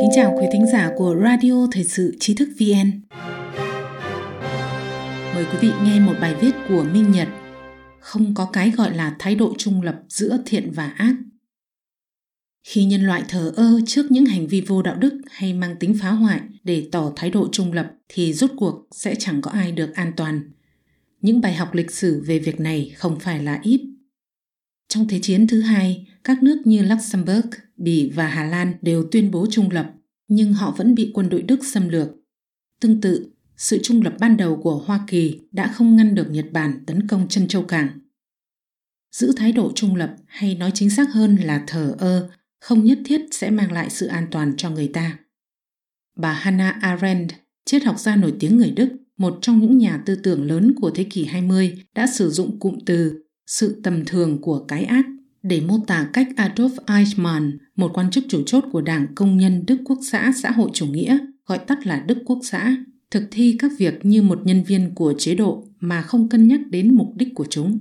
Kính 0.00 0.10
chào 0.14 0.36
quý 0.40 0.46
thính 0.52 0.66
giả 0.72 0.92
của 0.96 1.16
Radio 1.22 1.66
Thời 1.72 1.84
sự 1.84 2.16
Trí 2.20 2.34
thức 2.34 2.48
VN. 2.58 3.00
Mời 5.34 5.44
quý 5.44 5.58
vị 5.60 5.70
nghe 5.84 6.00
một 6.00 6.14
bài 6.20 6.34
viết 6.40 6.50
của 6.68 6.84
Minh 6.92 7.10
Nhật. 7.10 7.28
Không 8.00 8.34
có 8.34 8.50
cái 8.52 8.70
gọi 8.70 8.96
là 8.96 9.16
thái 9.18 9.34
độ 9.34 9.54
trung 9.58 9.82
lập 9.82 10.02
giữa 10.08 10.38
thiện 10.46 10.70
và 10.74 10.86
ác. 10.86 11.14
Khi 12.64 12.84
nhân 12.84 13.00
loại 13.00 13.22
thờ 13.28 13.52
ơ 13.56 13.80
trước 13.86 14.10
những 14.10 14.26
hành 14.26 14.46
vi 14.46 14.60
vô 14.60 14.82
đạo 14.82 14.96
đức 14.96 15.20
hay 15.30 15.54
mang 15.54 15.76
tính 15.76 15.96
phá 16.00 16.10
hoại 16.10 16.40
để 16.64 16.88
tỏ 16.92 17.12
thái 17.16 17.30
độ 17.30 17.48
trung 17.52 17.72
lập 17.72 17.92
thì 18.08 18.32
rốt 18.32 18.50
cuộc 18.56 18.88
sẽ 18.90 19.14
chẳng 19.14 19.40
có 19.42 19.50
ai 19.50 19.72
được 19.72 19.94
an 19.94 20.12
toàn. 20.16 20.50
Những 21.20 21.40
bài 21.40 21.54
học 21.54 21.74
lịch 21.74 21.90
sử 21.90 22.22
về 22.26 22.38
việc 22.38 22.60
này 22.60 22.92
không 22.96 23.20
phải 23.20 23.42
là 23.42 23.60
ít. 23.62 23.80
Trong 24.88 25.08
Thế 25.08 25.18
chiến 25.22 25.46
thứ 25.46 25.60
hai, 25.60 26.06
các 26.24 26.42
nước 26.42 26.62
như 26.64 26.82
Luxembourg, 26.82 27.46
Bỉ 27.76 28.10
và 28.14 28.26
Hà 28.26 28.44
Lan 28.44 28.74
đều 28.82 29.08
tuyên 29.10 29.30
bố 29.30 29.46
trung 29.50 29.70
lập, 29.70 29.92
nhưng 30.28 30.52
họ 30.52 30.74
vẫn 30.76 30.94
bị 30.94 31.10
quân 31.14 31.28
đội 31.28 31.42
Đức 31.42 31.64
xâm 31.64 31.88
lược. 31.88 32.08
Tương 32.80 33.00
tự, 33.00 33.30
sự 33.56 33.78
trung 33.82 34.02
lập 34.02 34.14
ban 34.20 34.36
đầu 34.36 34.60
của 34.62 34.76
Hoa 34.76 35.04
Kỳ 35.06 35.40
đã 35.52 35.72
không 35.72 35.96
ngăn 35.96 36.14
được 36.14 36.30
Nhật 36.30 36.46
Bản 36.52 36.84
tấn 36.86 37.06
công 37.06 37.28
chân 37.28 37.48
châu 37.48 37.62
cảng. 37.62 37.88
Giữ 39.12 39.32
thái 39.36 39.52
độ 39.52 39.72
trung 39.74 39.96
lập 39.96 40.16
hay 40.26 40.54
nói 40.54 40.70
chính 40.74 40.90
xác 40.90 41.12
hơn 41.12 41.36
là 41.36 41.64
thờ 41.66 41.94
ơ 41.98 42.30
không 42.60 42.84
nhất 42.84 42.98
thiết 43.04 43.20
sẽ 43.30 43.50
mang 43.50 43.72
lại 43.72 43.90
sự 43.90 44.06
an 44.06 44.26
toàn 44.30 44.54
cho 44.56 44.70
người 44.70 44.88
ta. 44.88 45.18
Bà 46.16 46.32
Hannah 46.32 46.82
Arendt, 46.82 47.32
triết 47.64 47.84
học 47.84 47.98
gia 47.98 48.16
nổi 48.16 48.34
tiếng 48.40 48.56
người 48.56 48.70
Đức, 48.70 48.96
một 49.16 49.38
trong 49.42 49.60
những 49.60 49.78
nhà 49.78 50.02
tư 50.06 50.14
tưởng 50.14 50.46
lớn 50.46 50.74
của 50.80 50.90
thế 50.90 51.04
kỷ 51.04 51.24
20, 51.24 51.84
đã 51.94 52.06
sử 52.06 52.30
dụng 52.30 52.58
cụm 52.58 52.78
từ 52.86 53.22
sự 53.46 53.80
tầm 53.82 54.04
thường 54.04 54.40
của 54.40 54.64
cái 54.68 54.84
ác 54.84 55.04
để 55.48 55.60
mô 55.60 55.78
tả 55.86 56.08
cách 56.12 56.28
Adolf 56.36 56.70
Eichmann, 56.86 57.58
một 57.76 57.90
quan 57.94 58.10
chức 58.10 58.24
chủ 58.28 58.42
chốt 58.46 58.64
của 58.72 58.80
Đảng 58.80 59.06
Công 59.14 59.38
nhân 59.38 59.64
Đức 59.66 59.76
Quốc 59.84 59.98
xã 60.02 60.32
Xã 60.42 60.50
hội 60.50 60.70
chủ 60.72 60.86
nghĩa, 60.86 61.18
gọi 61.46 61.58
tắt 61.58 61.86
là 61.86 62.00
Đức 62.00 62.18
Quốc 62.24 62.38
xã, 62.42 62.76
thực 63.10 63.28
thi 63.30 63.56
các 63.58 63.72
việc 63.78 63.94
như 64.02 64.22
một 64.22 64.40
nhân 64.44 64.62
viên 64.62 64.94
của 64.94 65.14
chế 65.18 65.34
độ 65.34 65.64
mà 65.80 66.02
không 66.02 66.28
cân 66.28 66.48
nhắc 66.48 66.60
đến 66.70 66.94
mục 66.94 67.12
đích 67.16 67.28
của 67.34 67.46
chúng. 67.50 67.78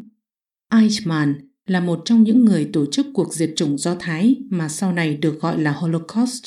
Eichmann 0.71 1.33
là 1.67 1.79
một 1.79 2.01
trong 2.05 2.23
những 2.23 2.45
người 2.45 2.69
tổ 2.73 2.85
chức 2.91 3.07
cuộc 3.13 3.33
diệt 3.33 3.51
chủng 3.55 3.77
Do 3.77 3.95
Thái 3.99 4.35
mà 4.49 4.69
sau 4.69 4.93
này 4.93 5.17
được 5.17 5.41
gọi 5.41 5.61
là 5.61 5.71
Holocaust. 5.71 6.43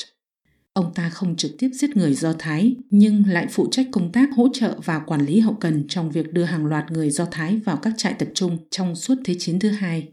Ông 0.73 0.93
ta 0.95 1.09
không 1.09 1.35
trực 1.35 1.51
tiếp 1.57 1.69
giết 1.73 1.97
người 1.97 2.13
Do 2.13 2.33
Thái, 2.39 2.75
nhưng 2.89 3.23
lại 3.27 3.47
phụ 3.51 3.67
trách 3.71 3.87
công 3.91 4.11
tác 4.11 4.29
hỗ 4.35 4.47
trợ 4.53 4.79
và 4.85 4.99
quản 4.99 5.25
lý 5.25 5.39
hậu 5.39 5.53
cần 5.53 5.87
trong 5.87 6.11
việc 6.11 6.33
đưa 6.33 6.43
hàng 6.43 6.65
loạt 6.65 6.91
người 6.91 7.09
Do 7.09 7.25
Thái 7.31 7.57
vào 7.65 7.77
các 7.77 7.93
trại 7.97 8.13
tập 8.13 8.27
trung 8.33 8.57
trong 8.71 8.95
suốt 8.95 9.15
Thế 9.25 9.35
chiến 9.39 9.59
thứ 9.59 9.69
hai. 9.69 10.07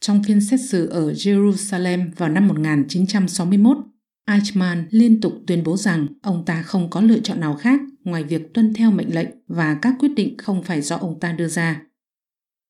Trong 0.00 0.22
phiên 0.24 0.40
xét 0.40 0.60
xử 0.60 0.86
ở 0.86 1.12
Jerusalem 1.12 2.10
vào 2.16 2.28
năm 2.28 2.48
1961, 2.48 3.76
Eichmann 4.26 4.86
liên 4.90 5.20
tục 5.20 5.32
tuyên 5.46 5.62
bố 5.64 5.76
rằng 5.76 6.06
ông 6.22 6.44
ta 6.44 6.62
không 6.62 6.90
có 6.90 7.00
lựa 7.00 7.20
chọn 7.20 7.40
nào 7.40 7.54
khác 7.54 7.80
ngoài 8.04 8.24
việc 8.24 8.54
tuân 8.54 8.74
theo 8.74 8.90
mệnh 8.90 9.14
lệnh 9.14 9.28
và 9.46 9.78
các 9.82 9.94
quyết 9.98 10.12
định 10.16 10.36
không 10.38 10.62
phải 10.62 10.82
do 10.82 10.96
ông 10.96 11.20
ta 11.20 11.32
đưa 11.32 11.48
ra. 11.48 11.82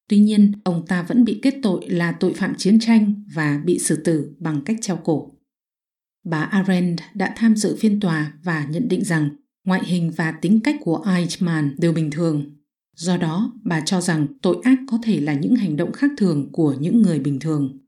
Tuy 0.08 0.18
nhiên, 0.18 0.52
ông 0.64 0.86
ta 0.86 1.02
vẫn 1.02 1.24
bị 1.24 1.38
kết 1.42 1.54
tội 1.62 1.88
là 1.88 2.12
tội 2.12 2.34
phạm 2.34 2.54
chiến 2.54 2.80
tranh 2.80 3.24
và 3.34 3.60
bị 3.64 3.78
xử 3.78 3.96
tử 3.96 4.32
bằng 4.38 4.60
cách 4.64 4.76
treo 4.80 4.96
cổ. 4.96 5.32
Bà 6.24 6.40
Arendt 6.40 7.00
đã 7.14 7.34
tham 7.36 7.56
dự 7.56 7.76
phiên 7.76 8.00
tòa 8.00 8.32
và 8.42 8.66
nhận 8.70 8.88
định 8.88 9.04
rằng 9.04 9.30
ngoại 9.64 9.84
hình 9.84 10.10
và 10.16 10.32
tính 10.32 10.60
cách 10.60 10.76
của 10.80 11.04
Eichmann 11.06 11.74
đều 11.78 11.92
bình 11.92 12.10
thường 12.10 12.57
Do 12.98 13.16
đó, 13.16 13.52
bà 13.64 13.80
cho 13.80 14.00
rằng 14.00 14.26
tội 14.42 14.56
ác 14.62 14.78
có 14.90 14.98
thể 15.02 15.20
là 15.20 15.34
những 15.34 15.56
hành 15.56 15.76
động 15.76 15.92
khác 15.92 16.10
thường 16.16 16.52
của 16.52 16.74
những 16.80 17.02
người 17.02 17.18
bình 17.18 17.38
thường. 17.40 17.78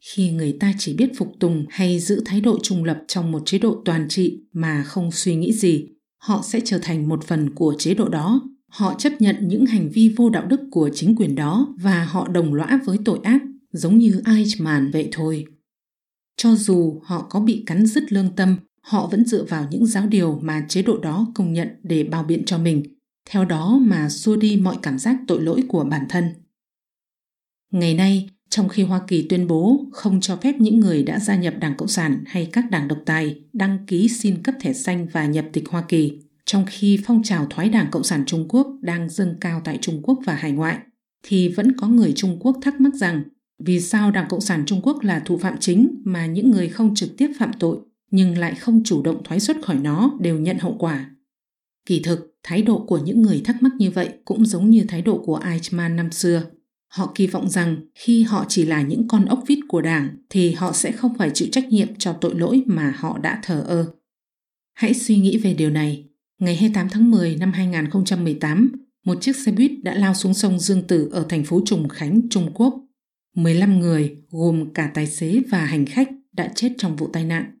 Khi 0.00 0.30
người 0.30 0.56
ta 0.60 0.72
chỉ 0.78 0.94
biết 0.94 1.10
phục 1.16 1.32
tùng 1.40 1.66
hay 1.70 2.00
giữ 2.00 2.22
thái 2.24 2.40
độ 2.40 2.58
trung 2.62 2.84
lập 2.84 3.04
trong 3.08 3.32
một 3.32 3.42
chế 3.44 3.58
độ 3.58 3.82
toàn 3.84 4.08
trị 4.08 4.40
mà 4.52 4.82
không 4.82 5.10
suy 5.12 5.36
nghĩ 5.36 5.52
gì, 5.52 5.88
họ 6.18 6.42
sẽ 6.44 6.60
trở 6.64 6.78
thành 6.82 7.08
một 7.08 7.24
phần 7.24 7.54
của 7.54 7.74
chế 7.78 7.94
độ 7.94 8.08
đó. 8.08 8.42
Họ 8.68 8.94
chấp 8.98 9.20
nhận 9.20 9.36
những 9.48 9.66
hành 9.66 9.90
vi 9.90 10.14
vô 10.16 10.30
đạo 10.30 10.46
đức 10.46 10.60
của 10.70 10.90
chính 10.94 11.16
quyền 11.16 11.34
đó 11.34 11.74
và 11.80 12.04
họ 12.04 12.28
đồng 12.28 12.54
lõa 12.54 12.80
với 12.84 12.98
tội 13.04 13.18
ác, 13.22 13.42
giống 13.72 13.98
như 13.98 14.22
Eichmann 14.26 14.90
vậy 14.90 15.08
thôi. 15.12 15.44
Cho 16.36 16.54
dù 16.54 17.00
họ 17.04 17.26
có 17.30 17.40
bị 17.40 17.62
cắn 17.66 17.86
dứt 17.86 18.12
lương 18.12 18.30
tâm, 18.36 18.56
họ 18.80 19.08
vẫn 19.08 19.24
dựa 19.24 19.44
vào 19.44 19.68
những 19.70 19.86
giáo 19.86 20.06
điều 20.06 20.38
mà 20.42 20.66
chế 20.68 20.82
độ 20.82 20.98
đó 20.98 21.32
công 21.34 21.52
nhận 21.52 21.68
để 21.82 22.04
bao 22.04 22.24
biện 22.24 22.44
cho 22.44 22.58
mình 22.58 22.82
theo 23.30 23.44
đó 23.44 23.78
mà 23.82 24.08
xua 24.08 24.36
đi 24.36 24.56
mọi 24.56 24.76
cảm 24.82 24.98
giác 24.98 25.16
tội 25.26 25.42
lỗi 25.42 25.62
của 25.68 25.84
bản 25.84 26.06
thân. 26.08 26.24
Ngày 27.72 27.94
nay, 27.94 28.30
trong 28.50 28.68
khi 28.68 28.82
Hoa 28.82 29.00
Kỳ 29.08 29.26
tuyên 29.28 29.46
bố 29.46 29.84
không 29.92 30.20
cho 30.20 30.36
phép 30.36 30.54
những 30.58 30.80
người 30.80 31.02
đã 31.02 31.18
gia 31.18 31.36
nhập 31.36 31.54
Đảng 31.60 31.76
Cộng 31.76 31.88
sản 31.88 32.24
hay 32.26 32.48
các 32.52 32.70
đảng 32.70 32.88
độc 32.88 32.98
tài 33.06 33.40
đăng 33.52 33.78
ký 33.86 34.08
xin 34.08 34.42
cấp 34.42 34.54
thẻ 34.60 34.72
xanh 34.72 35.06
và 35.12 35.26
nhập 35.26 35.44
tịch 35.52 35.68
Hoa 35.68 35.84
Kỳ, 35.88 36.18
trong 36.44 36.64
khi 36.66 36.98
phong 37.06 37.22
trào 37.22 37.46
thoái 37.50 37.68
Đảng 37.68 37.90
Cộng 37.90 38.04
sản 38.04 38.24
Trung 38.26 38.46
Quốc 38.48 38.66
đang 38.80 39.10
dâng 39.10 39.34
cao 39.40 39.60
tại 39.64 39.78
Trung 39.80 40.00
Quốc 40.02 40.18
và 40.24 40.34
hải 40.34 40.52
ngoại, 40.52 40.78
thì 41.22 41.48
vẫn 41.48 41.76
có 41.76 41.88
người 41.88 42.12
Trung 42.16 42.38
Quốc 42.40 42.56
thắc 42.62 42.80
mắc 42.80 42.94
rằng 42.94 43.22
vì 43.58 43.80
sao 43.80 44.10
Đảng 44.10 44.28
Cộng 44.28 44.40
sản 44.40 44.62
Trung 44.66 44.80
Quốc 44.82 45.02
là 45.02 45.20
thủ 45.20 45.38
phạm 45.38 45.58
chính 45.60 46.02
mà 46.04 46.26
những 46.26 46.50
người 46.50 46.68
không 46.68 46.94
trực 46.94 47.16
tiếp 47.16 47.30
phạm 47.38 47.52
tội 47.58 47.78
nhưng 48.10 48.38
lại 48.38 48.54
không 48.54 48.82
chủ 48.84 49.02
động 49.02 49.22
thoái 49.24 49.40
xuất 49.40 49.56
khỏi 49.62 49.76
nó 49.76 50.10
đều 50.20 50.38
nhận 50.38 50.58
hậu 50.58 50.76
quả 50.78 51.10
Kỳ 51.88 52.00
thực, 52.00 52.34
thái 52.42 52.62
độ 52.62 52.84
của 52.88 52.98
những 52.98 53.22
người 53.22 53.40
thắc 53.44 53.62
mắc 53.62 53.72
như 53.78 53.90
vậy 53.90 54.08
cũng 54.24 54.46
giống 54.46 54.70
như 54.70 54.84
thái 54.88 55.02
độ 55.02 55.22
của 55.26 55.40
Eichmann 55.44 55.96
năm 55.96 56.12
xưa. 56.12 56.42
Họ 56.88 57.12
kỳ 57.14 57.26
vọng 57.26 57.50
rằng 57.50 57.76
khi 57.94 58.22
họ 58.22 58.44
chỉ 58.48 58.64
là 58.64 58.82
những 58.82 59.08
con 59.08 59.24
ốc 59.24 59.44
vít 59.46 59.60
của 59.68 59.80
đảng 59.80 60.08
thì 60.30 60.52
họ 60.52 60.72
sẽ 60.72 60.92
không 60.92 61.14
phải 61.18 61.30
chịu 61.34 61.48
trách 61.52 61.68
nhiệm 61.68 61.88
cho 61.98 62.12
tội 62.12 62.34
lỗi 62.34 62.62
mà 62.66 62.94
họ 62.96 63.18
đã 63.18 63.40
thờ 63.42 63.64
ơ. 63.66 63.92
Hãy 64.74 64.94
suy 64.94 65.16
nghĩ 65.18 65.38
về 65.38 65.54
điều 65.54 65.70
này. 65.70 66.04
Ngày 66.38 66.56
28 66.56 66.88
tháng 66.88 67.10
10 67.10 67.36
năm 67.36 67.52
2018, 67.52 68.72
một 69.04 69.18
chiếc 69.20 69.36
xe 69.36 69.52
buýt 69.52 69.70
đã 69.82 69.94
lao 69.94 70.14
xuống 70.14 70.34
sông 70.34 70.60
Dương 70.60 70.82
Tử 70.82 71.08
ở 71.12 71.26
thành 71.28 71.44
phố 71.44 71.62
Trùng 71.64 71.88
Khánh, 71.88 72.20
Trung 72.30 72.50
Quốc. 72.54 72.74
15 73.36 73.80
người, 73.80 74.16
gồm 74.30 74.72
cả 74.72 74.90
tài 74.94 75.06
xế 75.06 75.42
và 75.50 75.66
hành 75.66 75.86
khách, 75.86 76.08
đã 76.32 76.52
chết 76.54 76.72
trong 76.78 76.96
vụ 76.96 77.08
tai 77.12 77.24
nạn. 77.24 77.57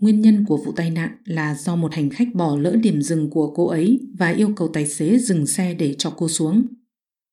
Nguyên 0.00 0.20
nhân 0.20 0.44
của 0.44 0.56
vụ 0.56 0.72
tai 0.72 0.90
nạn 0.90 1.16
là 1.24 1.54
do 1.54 1.76
một 1.76 1.94
hành 1.94 2.10
khách 2.10 2.34
bỏ 2.34 2.56
lỡ 2.56 2.76
điểm 2.82 3.02
dừng 3.02 3.30
của 3.30 3.54
cô 3.54 3.66
ấy 3.66 4.00
và 4.18 4.28
yêu 4.28 4.52
cầu 4.56 4.68
tài 4.72 4.86
xế 4.86 5.18
dừng 5.18 5.46
xe 5.46 5.74
để 5.74 5.94
cho 5.98 6.10
cô 6.16 6.28
xuống. 6.28 6.66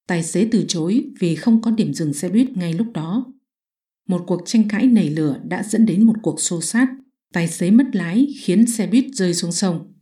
Tài 0.07 0.24
xế 0.24 0.47
từ 0.51 0.66
chối 0.68 1.06
vì 1.19 1.35
không 1.35 1.62
có 1.62 1.72
điểm 1.72 1.94
dừng 1.94 2.13
xe 2.13 2.29
buýt 2.29 2.57
ngay 2.57 2.73
lúc 2.73 2.88
đó. 2.94 3.34
Một 4.07 4.23
cuộc 4.28 4.41
tranh 4.46 4.68
cãi 4.69 4.88
nảy 4.88 5.09
lửa 5.09 5.40
đã 5.44 5.63
dẫn 5.63 5.85
đến 5.85 6.06
một 6.06 6.16
cuộc 6.22 6.41
xô 6.41 6.62
xát. 6.62 6.90
Tài 7.34 7.47
xế 7.47 7.72
mất 7.72 7.85
lái 7.94 8.28
khiến 8.41 8.68
xe 8.68 8.88
buýt 8.88 9.06
rơi 9.13 9.34
xuống 9.34 9.52
sông. 9.52 9.94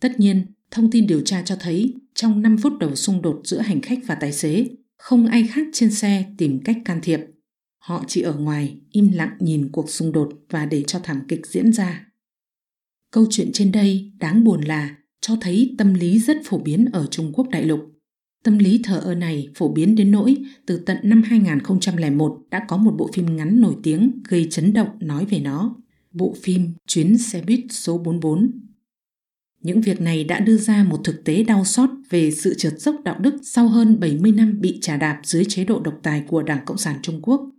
Tất 0.00 0.20
nhiên, 0.20 0.46
thông 0.70 0.90
tin 0.90 1.06
điều 1.06 1.20
tra 1.20 1.42
cho 1.42 1.56
thấy 1.60 1.94
trong 2.14 2.42
5 2.42 2.56
phút 2.58 2.72
đầu 2.78 2.94
xung 2.94 3.22
đột 3.22 3.40
giữa 3.44 3.58
hành 3.58 3.80
khách 3.80 3.98
và 4.06 4.14
tài 4.14 4.32
xế, 4.32 4.66
không 4.96 5.26
ai 5.26 5.46
khác 5.50 5.66
trên 5.72 5.90
xe 5.90 6.24
tìm 6.38 6.60
cách 6.64 6.76
can 6.84 7.00
thiệp. 7.02 7.20
Họ 7.78 8.04
chỉ 8.06 8.20
ở 8.22 8.34
ngoài, 8.34 8.80
im 8.90 9.12
lặng 9.12 9.36
nhìn 9.40 9.68
cuộc 9.72 9.90
xung 9.90 10.12
đột 10.12 10.28
và 10.50 10.66
để 10.66 10.82
cho 10.86 11.00
thảm 11.02 11.20
kịch 11.28 11.46
diễn 11.46 11.72
ra. 11.72 12.07
Câu 13.10 13.26
chuyện 13.30 13.50
trên 13.52 13.72
đây 13.72 14.12
đáng 14.18 14.44
buồn 14.44 14.60
là 14.60 14.96
cho 15.20 15.36
thấy 15.40 15.74
tâm 15.78 15.94
lý 15.94 16.18
rất 16.18 16.36
phổ 16.44 16.58
biến 16.58 16.84
ở 16.92 17.06
Trung 17.10 17.32
Quốc 17.32 17.48
đại 17.50 17.62
lục. 17.62 17.80
Tâm 18.44 18.58
lý 18.58 18.80
thờ 18.84 18.98
ơ 18.98 19.14
này 19.14 19.48
phổ 19.54 19.72
biến 19.72 19.94
đến 19.94 20.10
nỗi 20.10 20.36
từ 20.66 20.78
tận 20.78 20.96
năm 21.02 21.22
2001 21.22 22.38
đã 22.50 22.64
có 22.68 22.76
một 22.76 22.94
bộ 22.98 23.10
phim 23.12 23.36
ngắn 23.36 23.60
nổi 23.60 23.76
tiếng 23.82 24.22
gây 24.28 24.46
chấn 24.50 24.72
động 24.72 24.88
nói 25.00 25.24
về 25.24 25.38
nó. 25.38 25.76
Bộ 26.12 26.34
phim 26.42 26.72
Chuyến 26.86 27.18
xe 27.18 27.42
buýt 27.46 27.60
số 27.70 27.98
44. 27.98 28.50
Những 29.62 29.80
việc 29.80 30.00
này 30.00 30.24
đã 30.24 30.40
đưa 30.40 30.56
ra 30.56 30.84
một 30.84 31.00
thực 31.04 31.24
tế 31.24 31.44
đau 31.44 31.64
xót 31.64 31.90
về 32.10 32.30
sự 32.30 32.54
trượt 32.54 32.80
dốc 32.80 32.96
đạo 33.04 33.18
đức 33.18 33.34
sau 33.42 33.68
hơn 33.68 34.00
70 34.00 34.32
năm 34.32 34.60
bị 34.60 34.78
trà 34.80 34.96
đạp 34.96 35.20
dưới 35.24 35.44
chế 35.44 35.64
độ 35.64 35.80
độc 35.80 35.98
tài 36.02 36.24
của 36.28 36.42
Đảng 36.42 36.64
Cộng 36.64 36.78
sản 36.78 36.96
Trung 37.02 37.20
Quốc 37.22 37.50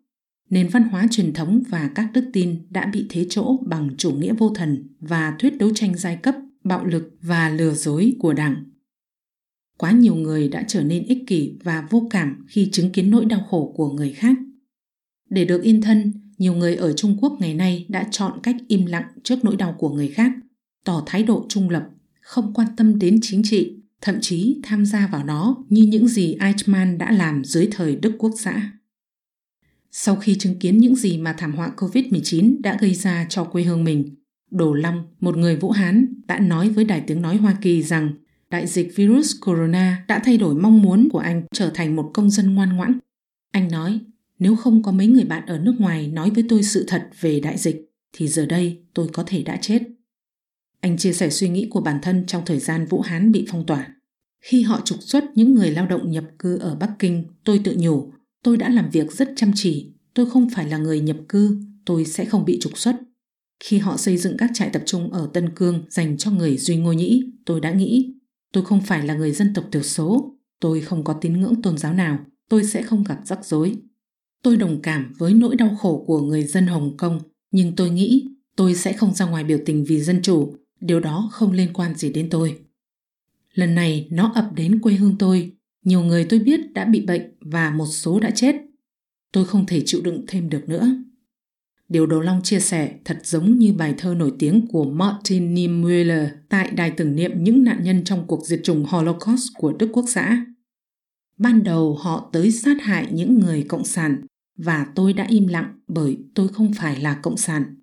nền 0.50 0.68
văn 0.68 0.84
hóa 0.84 1.08
truyền 1.12 1.34
thống 1.34 1.64
và 1.70 1.90
các 1.96 2.10
đức 2.14 2.30
tin 2.34 2.56
đã 2.70 2.86
bị 2.94 3.06
thế 3.10 3.25
chỗ 3.30 3.57
bằng 3.66 3.90
chủ 3.98 4.12
nghĩa 4.12 4.34
vô 4.34 4.50
thần 4.56 4.88
và 5.00 5.36
thuyết 5.40 5.57
đấu 5.57 5.69
tranh 5.75 5.98
giai 5.98 6.16
cấp, 6.16 6.36
bạo 6.63 6.86
lực 6.86 7.18
và 7.22 7.50
lừa 7.50 7.74
dối 7.74 8.16
của 8.19 8.34
Đảng. 8.34 8.63
Quá 9.78 9.92
nhiều 9.92 10.16
người 10.16 10.50
đã 10.50 10.63
trở 10.68 10.84
nên 10.84 11.04
ích 11.04 11.24
kỷ 11.28 11.57
và 11.63 11.88
vô 11.90 12.07
cảm 12.10 12.46
khi 12.48 12.69
chứng 12.72 12.92
kiến 12.92 13.10
nỗi 13.10 13.25
đau 13.25 13.48
khổ 13.50 13.74
của 13.75 13.92
người 13.92 14.13
khác. 14.13 14.38
Để 15.30 15.46
được 15.46 15.63
yên 15.63 15.81
thân, 15.81 16.13
nhiều 16.38 16.54
người 16.54 16.75
ở 16.75 16.94
Trung 16.94 17.18
Quốc 17.22 17.38
ngày 17.40 17.54
nay 17.54 17.86
đã 17.90 18.07
chọn 18.12 18.40
cách 18.44 18.56
im 18.68 18.86
lặng 18.86 19.07
trước 19.24 19.36
nỗi 19.44 19.56
đau 19.56 19.75
của 19.80 19.90
người 19.90 20.07
khác, 20.07 20.31
tỏ 20.86 21.04
thái 21.06 21.24
độ 21.24 21.46
trung 21.50 21.69
lập, 21.69 21.90
không 22.22 22.54
quan 22.54 22.68
tâm 22.78 23.00
đến 23.00 23.19
chính 23.22 23.42
trị, 23.44 23.75
thậm 24.01 24.16
chí 24.22 24.60
tham 24.63 24.86
gia 24.86 25.07
vào 25.07 25.24
nó 25.24 25.57
như 25.69 25.84
những 25.84 26.07
gì 26.07 26.38
Eichmann 26.40 26.98
đã 26.98 27.12
làm 27.12 27.44
dưới 27.44 27.68
thời 27.72 27.96
Đức 27.96 28.16
Quốc 28.18 28.31
xã. 28.38 28.72
Sau 29.91 30.15
khi 30.15 30.36
chứng 30.36 30.59
kiến 30.59 30.77
những 30.77 30.95
gì 30.95 31.18
mà 31.18 31.33
thảm 31.33 31.56
họa 31.56 31.71
COVID-19 31.77 32.56
đã 32.62 32.77
gây 32.81 32.94
ra 32.94 33.25
cho 33.30 33.44
quê 33.44 33.63
hương 33.63 33.83
mình, 33.83 34.15
Đồ 34.51 34.74
Long, 34.74 35.03
một 35.19 35.38
người 35.38 35.56
Vũ 35.56 35.71
Hán, 35.71 36.06
đã 36.27 36.39
nói 36.39 36.69
với 36.69 36.86
Đài 36.86 37.01
Tiếng 37.01 37.21
Nói 37.21 37.38
Hoa 37.38 37.57
Kỳ 37.62 37.83
rằng 37.83 38.13
đại 38.50 38.68
dịch 38.68 38.95
virus 38.95 39.36
corona 39.45 40.06
đã 40.07 40.21
thay 40.25 40.38
đổi 40.38 40.56
mong 40.56 40.81
muốn 40.81 41.09
của 41.12 41.19
anh 41.19 41.44
trở 41.53 41.71
thành 41.74 41.95
một 41.95 42.12
công 42.13 42.30
dân 42.30 42.56
ngoan 42.56 42.77
ngoãn. 42.77 43.00
Anh 43.51 43.68
nói, 43.71 44.00
nếu 44.39 44.56
không 44.56 44.83
có 44.83 44.91
mấy 44.91 45.07
người 45.07 45.24
bạn 45.24 45.45
ở 45.45 45.59
nước 45.59 45.75
ngoài 45.80 46.07
nói 46.07 46.30
với 46.30 46.44
tôi 46.50 46.63
sự 46.63 46.86
thật 46.88 47.09
về 47.19 47.39
đại 47.39 47.57
dịch, 47.57 47.91
thì 48.13 48.27
giờ 48.27 48.45
đây 48.45 48.83
tôi 48.94 49.07
có 49.13 49.24
thể 49.27 49.44
đã 49.44 49.57
chết. 49.62 49.81
Anh 50.81 50.97
chia 50.97 51.13
sẻ 51.13 51.30
suy 51.30 51.50
nghĩ 51.50 51.68
của 51.69 51.81
bản 51.81 52.00
thân 52.01 52.25
trong 52.27 52.44
thời 52.45 52.59
gian 52.59 52.86
Vũ 52.86 53.01
Hán 53.01 53.31
bị 53.31 53.45
phong 53.50 53.65
tỏa. 53.65 53.88
Khi 54.41 54.62
họ 54.62 54.81
trục 54.86 55.01
xuất 55.01 55.24
những 55.36 55.56
người 55.56 55.71
lao 55.71 55.88
động 55.88 56.12
nhập 56.12 56.24
cư 56.39 56.57
ở 56.57 56.75
Bắc 56.75 56.91
Kinh, 57.00 57.24
tôi 57.44 57.62
tự 57.63 57.75
nhủ, 57.80 58.12
tôi 58.44 58.57
đã 58.57 58.69
làm 58.69 58.89
việc 58.89 59.12
rất 59.12 59.33
chăm 59.36 59.51
chỉ, 59.56 59.91
tôi 60.13 60.30
không 60.30 60.50
phải 60.50 60.69
là 60.69 60.77
người 60.77 61.00
nhập 61.00 61.18
cư, 61.30 61.62
tôi 61.86 62.06
sẽ 62.06 62.25
không 62.25 62.45
bị 62.45 62.59
trục 62.62 62.77
xuất. 62.77 62.95
Khi 63.63 63.77
họ 63.77 63.97
xây 63.97 64.18
dựng 64.18 64.38
các 64.38 64.51
trại 64.53 64.69
tập 64.69 64.83
trung 64.86 65.13
ở 65.13 65.30
Tân 65.33 65.50
Cương 65.56 65.83
dành 65.89 66.18
cho 66.18 66.31
người 66.31 66.57
Duy 66.57 66.77
Ngô 66.77 66.94
Nhĩ, 66.94 67.31
tôi 67.45 67.62
đã 67.62 67.71
nghĩ, 67.71 68.13
tôi 68.51 68.65
không 68.65 68.81
phải 68.81 69.06
là 69.06 69.13
người 69.13 69.31
dân 69.31 69.53
tộc 69.53 69.65
thiểu 69.71 69.83
số, 69.83 70.36
tôi 70.59 70.81
không 70.81 71.03
có 71.03 71.13
tín 71.13 71.41
ngưỡng 71.41 71.62
tôn 71.62 71.77
giáo 71.77 71.94
nào, 71.94 72.19
tôi 72.50 72.63
sẽ 72.63 72.83
không 72.83 73.03
gặp 73.03 73.21
rắc 73.25 73.45
rối. 73.45 73.77
Tôi 74.44 74.57
đồng 74.57 74.81
cảm 74.81 75.13
với 75.18 75.33
nỗi 75.33 75.56
đau 75.56 75.77
khổ 75.80 76.03
của 76.07 76.21
người 76.21 76.44
dân 76.44 76.68
Hồng 76.68 76.97
Kông, 76.97 77.19
nhưng 77.51 77.75
tôi 77.75 77.89
nghĩ 77.89 78.30
tôi 78.56 78.75
sẽ 78.75 78.94
không 78.94 79.13
ra 79.13 79.25
ngoài 79.25 79.44
biểu 79.44 79.59
tình 79.65 79.83
vì 79.83 80.01
dân 80.01 80.21
chủ, 80.21 80.53
điều 80.80 81.00
đó 81.00 81.30
không 81.31 81.51
liên 81.51 81.74
quan 81.74 81.95
gì 81.95 82.13
đến 82.13 82.30
tôi. 82.30 82.59
Lần 83.53 83.75
này 83.75 84.07
nó 84.12 84.31
ập 84.36 84.53
đến 84.56 84.80
quê 84.80 84.94
hương 84.94 85.18
tôi, 85.18 85.51
nhiều 85.89 86.01
người 86.01 86.25
tôi 86.25 86.39
biết 86.39 86.74
đã 86.74 86.86
bị 86.86 87.06
bệnh 87.06 87.21
và 87.41 87.69
một 87.69 87.86
số 87.86 88.19
đã 88.19 88.31
chết. 88.31 88.56
Tôi 89.31 89.45
không 89.45 89.65
thể 89.65 89.83
chịu 89.86 90.01
đựng 90.03 90.25
thêm 90.27 90.50
được 90.50 90.69
nữa. 90.69 90.95
Điều 91.89 92.06
Đồ 92.06 92.19
Long 92.19 92.41
chia 92.44 92.59
sẻ 92.59 92.95
thật 93.06 93.19
giống 93.24 93.59
như 93.59 93.74
bài 93.74 93.94
thơ 93.97 94.13
nổi 94.13 94.33
tiếng 94.39 94.68
của 94.68 94.86
Martin 94.86 95.53
Niemöller 95.53 96.30
tại 96.50 96.71
đài 96.71 96.91
tưởng 96.91 97.15
niệm 97.15 97.31
những 97.44 97.63
nạn 97.63 97.83
nhân 97.83 98.03
trong 98.03 98.27
cuộc 98.27 98.45
diệt 98.45 98.59
chủng 98.63 98.86
Holocaust 98.86 99.47
của 99.57 99.74
Đức 99.74 99.89
Quốc 99.94 100.06
xã. 100.07 100.45
Ban 101.38 101.63
đầu 101.63 101.95
họ 101.95 102.30
tới 102.33 102.51
sát 102.51 102.77
hại 102.81 103.07
những 103.12 103.39
người 103.39 103.65
cộng 103.68 103.86
sản 103.86 104.21
và 104.57 104.88
tôi 104.95 105.13
đã 105.13 105.25
im 105.30 105.47
lặng 105.47 105.74
bởi 105.88 106.18
tôi 106.36 106.47
không 106.47 106.74
phải 106.74 107.01
là 107.01 107.13
cộng 107.13 107.38
sản. 107.38 107.75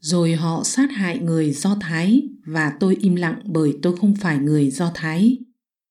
Rồi 0.00 0.32
họ 0.32 0.64
sát 0.64 0.90
hại 0.92 1.18
người 1.18 1.52
Do 1.52 1.76
Thái 1.80 2.28
và 2.46 2.72
tôi 2.80 2.96
im 3.00 3.16
lặng 3.16 3.40
bởi 3.44 3.78
tôi 3.82 3.96
không 3.96 4.14
phải 4.14 4.38
người 4.38 4.70
Do 4.70 4.90
Thái. 4.94 5.38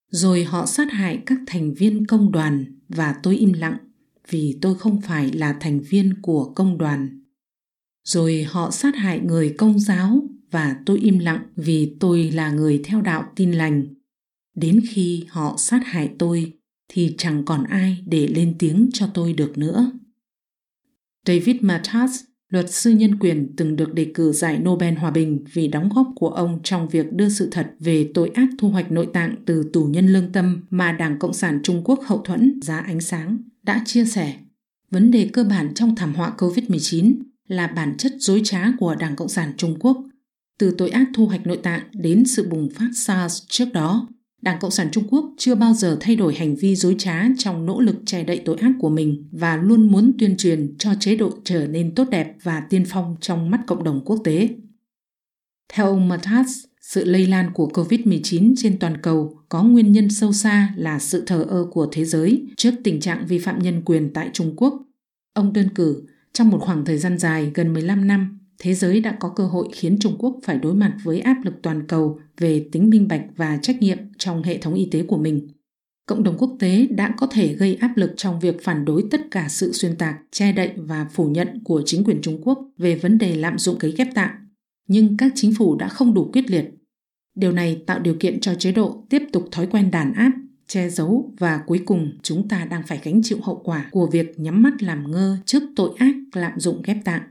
Rồi 0.10 0.44
họ 0.44 0.66
sát 0.66 0.92
hại 0.92 1.24
các 1.26 1.40
thành 1.48 1.74
viên 1.74 2.08
công 2.08 2.32
đoàn 2.32 2.66
và 2.90 3.16
tôi 3.24 3.38
im 3.38 3.54
lặng 3.54 3.78
vì 4.30 4.58
tôi 4.62 4.76
không 4.76 5.02
phải 5.02 5.32
là 5.32 5.58
thành 5.60 5.80
viên 5.80 6.22
của 6.22 6.54
công 6.56 6.78
đoàn. 6.78 7.22
Rồi 8.04 8.44
họ 8.44 8.72
sát 8.72 8.96
hại 8.96 9.20
người 9.20 9.56
công 9.58 9.80
giáo 9.80 10.24
và 10.52 10.76
tôi 10.86 11.00
im 11.00 11.20
lặng 11.20 11.44
vì 11.56 11.96
tôi 12.00 12.32
là 12.32 12.52
người 12.52 12.82
theo 12.84 13.02
đạo 13.02 13.32
tin 13.36 13.52
lành. 13.52 13.88
Đến 14.56 14.82
khi 14.90 15.26
họ 15.30 15.56
sát 15.58 15.82
hại 15.86 16.12
tôi 16.20 16.54
thì 16.88 17.16
chẳng 17.18 17.46
còn 17.46 17.64
ai 17.64 18.04
để 18.06 18.28
lên 18.28 18.56
tiếng 18.60 18.90
cho 18.94 19.08
tôi 19.14 19.34
được 19.34 19.58
nữa. 19.58 19.92
David 21.26 21.56
Matas, 21.62 22.24
luật 22.50 22.72
sư 22.74 22.92
nhân 22.92 23.20
quyền 23.20 23.54
từng 23.58 23.76
được 23.76 23.94
đề 23.94 24.12
cử 24.14 24.32
giải 24.32 24.60
Nobel 24.60 24.94
Hòa 24.94 25.12
bình 25.12 25.44
vì 25.54 25.68
đóng 25.68 25.90
góp 25.96 26.08
của 26.16 26.30
ông 26.30 26.60
trong 26.64 26.90
việc 26.90 27.14
đưa 27.14 27.30
sự 27.30 27.48
thật 27.52 27.74
về 27.80 28.12
tội 28.14 28.32
ác 28.34 28.48
thu 28.60 28.70
hoạch 28.70 28.92
nội 28.92 29.08
tạng 29.14 29.36
từ 29.46 29.70
tù 29.74 29.86
nhân 29.86 30.08
lương 30.08 30.32
tâm 30.32 30.66
mà 30.70 30.92
Đảng 30.92 31.20
Cộng 31.20 31.34
sản 31.34 31.60
Trung 31.64 31.82
Quốc 31.86 32.00
hậu 32.06 32.18
thuẫn 32.18 32.60
ra 32.62 32.80
ánh 32.80 33.02
sáng, 33.02 33.38
đã 33.64 33.82
chia 33.86 34.06
sẻ. 34.06 34.34
Vấn 34.92 35.12
đề 35.12 35.30
cơ 35.34 35.44
bản 35.44 35.74
trong 35.74 35.96
thảm 35.96 36.14
họa 36.14 36.34
COVID-19 36.38 37.14
là 37.48 37.68
bản 37.68 37.98
chất 37.98 38.12
dối 38.20 38.42
trá 38.44 38.66
của 38.80 38.96
Đảng 38.96 39.16
Cộng 39.16 39.30
sản 39.30 39.54
Trung 39.58 39.76
Quốc, 39.80 39.98
từ 40.60 40.76
tội 40.78 40.90
ác 40.90 41.08
thu 41.14 41.26
hoạch 41.26 41.48
nội 41.48 41.58
tạng 41.58 41.82
đến 41.94 42.26
sự 42.26 42.50
bùng 42.50 42.70
phát 42.70 42.90
SARS 42.96 43.44
trước 43.50 43.74
đó 43.74 44.08
Đảng 44.42 44.60
Cộng 44.60 44.72
sản 44.72 44.88
Trung 44.92 45.08
Quốc 45.10 45.34
chưa 45.38 45.56
bao 45.56 45.74
giờ 45.74 45.98
thay 46.02 46.16
đổi 46.16 46.36
hành 46.36 46.56
vi 46.56 46.76
dối 46.76 46.96
trá 46.98 47.26
trong 47.38 47.66
nỗ 47.66 47.80
lực 47.80 47.96
che 48.06 48.24
đậy 48.24 48.42
tội 48.46 48.58
ác 48.58 48.72
của 48.80 48.90
mình 48.90 49.30
và 49.32 49.58
luôn 49.58 49.92
muốn 49.92 50.12
tuyên 50.20 50.38
truyền 50.38 50.76
cho 50.78 50.94
chế 51.00 51.16
độ 51.16 51.32
trở 51.44 51.68
nên 51.68 51.96
tốt 51.96 52.10
đẹp 52.10 52.36
và 52.44 52.60
tiên 52.70 52.86
phong 52.88 53.16
trong 53.22 53.50
mắt 53.52 53.60
cộng 53.68 53.84
đồng 53.84 54.02
quốc 54.06 54.22
tế. 54.24 54.50
Theo 55.74 55.86
ông 55.86 56.08
Matas, 56.08 56.66
sự 56.82 57.06
lây 57.06 57.28
lan 57.28 57.52
của 57.54 57.68
COVID-19 57.68 58.54
trên 58.58 58.80
toàn 58.80 59.02
cầu 59.02 59.40
có 59.50 59.64
nguyên 59.64 59.92
nhân 59.92 60.10
sâu 60.10 60.34
xa 60.34 60.74
là 60.78 61.00
sự 61.00 61.24
thờ 61.26 61.46
ơ 61.50 61.66
của 61.72 61.88
thế 61.92 62.06
giới 62.06 62.48
trước 62.58 62.72
tình 62.84 63.00
trạng 63.00 63.26
vi 63.28 63.40
phạm 63.40 63.60
nhân 63.60 63.82
quyền 63.86 64.14
tại 64.14 64.30
Trung 64.34 64.54
Quốc. 64.56 64.84
Ông 65.34 65.54
đơn 65.54 65.70
cử, 65.76 66.04
trong 66.34 66.50
một 66.50 66.60
khoảng 66.62 66.86
thời 66.86 66.98
gian 66.98 67.18
dài 67.18 67.52
gần 67.54 67.74
15 67.74 68.08
năm, 68.08 68.40
thế 68.60 68.74
giới 68.74 69.00
đã 69.00 69.18
có 69.20 69.30
cơ 69.30 69.48
hội 69.48 69.68
khiến 69.74 69.98
Trung 70.00 70.16
Quốc 70.20 70.40
phải 70.44 70.58
đối 70.58 70.74
mặt 70.74 70.98
với 71.04 71.20
áp 71.20 71.38
lực 71.44 71.54
toàn 71.62 71.88
cầu 71.88 72.20
về 72.38 72.68
tính 72.72 72.90
minh 72.90 73.08
bạch 73.08 73.24
và 73.36 73.60
trách 73.62 73.82
nhiệm 73.82 73.98
trong 74.18 74.44
hệ 74.44 74.58
thống 74.58 74.74
y 74.74 74.88
tế 74.92 75.04
của 75.04 75.18
mình. 75.18 75.48
Cộng 76.06 76.24
đồng 76.24 76.38
quốc 76.38 76.56
tế 76.60 76.88
đã 76.90 77.14
có 77.18 77.28
thể 77.28 77.54
gây 77.54 77.76
áp 77.76 77.98
lực 77.98 78.14
trong 78.18 78.40
việc 78.40 78.64
phản 78.64 78.86
đối 78.86 79.04
tất 79.12 79.22
cả 79.32 79.46
sự 79.50 79.72
xuyên 79.74 79.96
tạc, 79.96 80.16
che 80.32 80.52
đậy 80.52 80.72
và 80.76 81.06
phủ 81.14 81.30
nhận 81.30 81.64
của 81.64 81.82
chính 81.86 82.04
quyền 82.04 82.22
Trung 82.22 82.42
Quốc 82.44 82.60
về 82.78 82.96
vấn 82.96 83.18
đề 83.18 83.36
lạm 83.36 83.58
dụng 83.58 83.80
cấy 83.80 83.94
ghép 83.98 84.08
tạng. 84.16 84.32
Nhưng 84.88 85.18
các 85.18 85.32
chính 85.36 85.54
phủ 85.58 85.76
đã 85.76 85.88
không 85.88 86.14
đủ 86.14 86.30
quyết 86.34 86.52
liệt. 86.52 86.66
Điều 87.36 87.52
này 87.52 87.82
tạo 87.86 88.00
điều 88.00 88.16
kiện 88.20 88.40
cho 88.40 88.56
chế 88.56 88.72
độ 88.72 89.06
tiếp 89.10 89.24
tục 89.34 89.48
thói 89.52 89.68
quen 89.68 89.92
đàn 89.92 90.14
áp, 90.14 90.32
che 90.68 90.90
giấu 90.90 91.34
và 91.40 91.62
cuối 91.68 91.82
cùng 91.86 92.12
chúng 92.24 92.48
ta 92.48 92.66
đang 92.66 92.84
phải 92.88 93.00
gánh 93.04 93.22
chịu 93.24 93.38
hậu 93.44 93.62
quả 93.64 93.90
của 93.92 94.08
việc 94.08 94.40
nhắm 94.40 94.62
mắt 94.62 94.84
làm 94.84 95.12
ngơ 95.12 95.38
trước 95.46 95.64
tội 95.76 95.92
ác 95.98 96.16
lạm 96.34 96.60
dụng 96.60 96.82
ghép 96.86 96.98
tạng. 97.06 97.22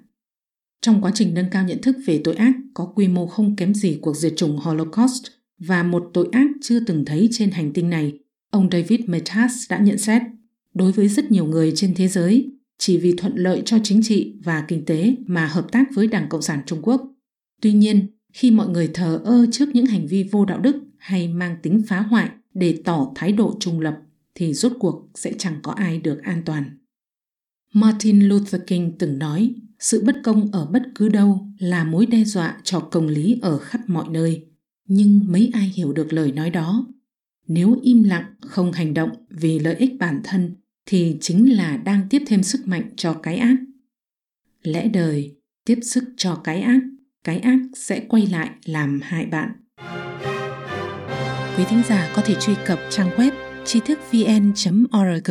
Trong 0.81 1.00
quá 1.00 1.11
trình 1.14 1.34
nâng 1.34 1.50
cao 1.50 1.64
nhận 1.64 1.81
thức 1.82 1.96
về 2.06 2.20
tội 2.25 2.34
ác 2.34 2.52
có 2.75 2.84
quy 2.84 3.08
mô 3.08 3.26
không 3.26 3.56
kém 3.56 3.75
gì 3.75 3.99
cuộc 4.00 4.17
diệt 4.17 4.32
chủng 4.37 4.56
Holocaust 4.56 5.25
và 5.58 5.82
một 5.82 6.11
tội 6.14 6.28
ác 6.32 6.46
chưa 6.61 6.81
từng 6.81 7.05
thấy 7.05 7.28
trên 7.32 7.50
hành 7.50 7.73
tinh 7.73 7.90
này, 7.90 8.19
ông 8.50 8.69
David 8.73 9.00
Metas 9.06 9.70
đã 9.70 9.78
nhận 9.78 9.99
xét, 9.99 10.23
đối 10.75 10.93
với 10.93 11.08
rất 11.08 11.31
nhiều 11.31 11.44
người 11.44 11.73
trên 11.76 11.94
thế 11.94 12.08
giới, 12.08 12.52
chỉ 12.78 12.99
vì 12.99 13.14
thuận 13.17 13.37
lợi 13.37 13.62
cho 13.64 13.78
chính 13.82 14.00
trị 14.02 14.34
và 14.44 14.64
kinh 14.69 14.84
tế 14.84 15.14
mà 15.26 15.46
hợp 15.46 15.73
tác 15.73 15.84
với 15.94 16.06
Đảng 16.06 16.28
Cộng 16.28 16.43
sản 16.43 16.61
Trung 16.67 16.78
Quốc. 16.82 17.02
Tuy 17.62 17.73
nhiên, 17.73 18.06
khi 18.32 18.50
mọi 18.50 18.69
người 18.69 18.90
thờ 18.94 19.20
ơ 19.25 19.46
trước 19.52 19.69
những 19.73 19.87
hành 19.87 20.06
vi 20.06 20.23
vô 20.23 20.44
đạo 20.44 20.58
đức 20.58 20.76
hay 20.99 21.28
mang 21.28 21.56
tính 21.62 21.82
phá 21.88 22.00
hoại 22.00 22.31
để 22.55 22.81
tỏ 22.84 23.12
thái 23.14 23.32
độ 23.32 23.56
trung 23.61 23.81
lập 23.81 23.99
thì 24.34 24.55
rốt 24.55 24.73
cuộc 24.78 25.08
sẽ 25.14 25.32
chẳng 25.38 25.56
có 25.62 25.73
ai 25.73 25.99
được 25.99 26.23
an 26.23 26.43
toàn. 26.44 26.78
Martin 27.72 28.20
Luther 28.20 28.60
King 28.66 28.92
từng 28.98 29.18
nói, 29.18 29.54
sự 29.78 30.04
bất 30.04 30.16
công 30.24 30.52
ở 30.52 30.66
bất 30.66 30.82
cứ 30.94 31.08
đâu 31.08 31.48
là 31.58 31.84
mối 31.84 32.06
đe 32.06 32.24
dọa 32.24 32.56
cho 32.62 32.80
công 32.80 33.08
lý 33.08 33.38
ở 33.42 33.58
khắp 33.58 33.80
mọi 33.86 34.08
nơi. 34.10 34.46
Nhưng 34.88 35.20
mấy 35.28 35.50
ai 35.54 35.72
hiểu 35.74 35.92
được 35.92 36.12
lời 36.12 36.32
nói 36.32 36.50
đó? 36.50 36.86
Nếu 37.48 37.78
im 37.82 38.02
lặng 38.02 38.24
không 38.40 38.72
hành 38.72 38.94
động 38.94 39.10
vì 39.30 39.58
lợi 39.58 39.74
ích 39.74 39.98
bản 39.98 40.20
thân 40.24 40.54
thì 40.86 41.16
chính 41.20 41.56
là 41.56 41.76
đang 41.76 42.06
tiếp 42.10 42.22
thêm 42.26 42.42
sức 42.42 42.68
mạnh 42.68 42.90
cho 42.96 43.14
cái 43.14 43.36
ác. 43.36 43.56
Lẽ 44.62 44.88
đời 44.88 45.36
tiếp 45.64 45.78
sức 45.82 46.04
cho 46.16 46.34
cái 46.34 46.60
ác 46.60 46.80
cái 47.24 47.38
ác 47.38 47.58
sẽ 47.75 48.00
quay 48.08 48.26
lại 48.26 48.50
làm 48.64 49.00
hại 49.02 49.26
bạn. 49.26 49.52
Quý 51.56 51.64
thính 51.68 51.82
giả 51.88 52.12
có 52.16 52.23
thể 52.25 52.35
truy 52.40 52.54
cập 52.66 52.78
trang 52.90 53.11
web 53.11 53.30
tri 53.64 53.80
thức 53.80 53.99
vn 54.12 54.52
org 54.99 55.30